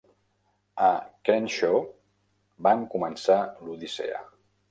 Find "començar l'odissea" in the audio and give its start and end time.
2.97-4.27